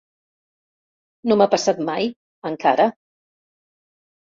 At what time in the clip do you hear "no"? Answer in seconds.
1.31-1.37